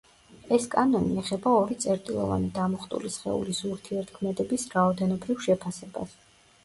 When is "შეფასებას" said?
5.51-6.17